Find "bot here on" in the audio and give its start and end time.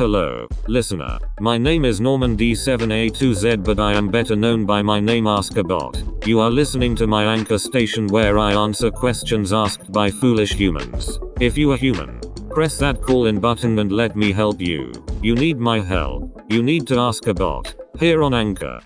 17.34-18.32